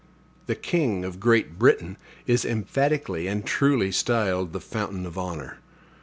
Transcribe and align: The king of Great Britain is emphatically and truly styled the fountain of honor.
The 0.47 0.55
king 0.55 1.05
of 1.05 1.19
Great 1.19 1.59
Britain 1.59 1.95
is 2.25 2.43
emphatically 2.43 3.27
and 3.27 3.45
truly 3.45 3.91
styled 3.91 4.51
the 4.51 4.59
fountain 4.59 5.05
of 5.05 5.15
honor. 5.15 5.59